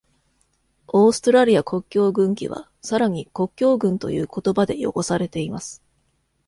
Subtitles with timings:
[0.87, 5.83] オーストラリア国境軍旗はさらに「国境軍」という言葉で汚されています。